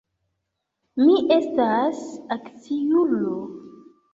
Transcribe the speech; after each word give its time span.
Mi 1.01 1.17
estas 1.35 2.01
akciulo. 2.37 3.35